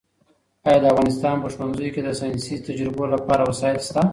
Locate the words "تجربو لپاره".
2.67-3.43